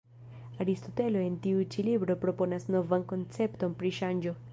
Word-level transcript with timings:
Aristotelo 0.63 1.19
en 1.27 1.35
tiu 1.43 1.59
ĉi 1.75 1.85
libro 1.89 2.15
proponas 2.25 2.65
novan 2.77 3.05
koncepton 3.13 3.77
pri 3.83 3.93
ŝanĝo. 3.99 4.35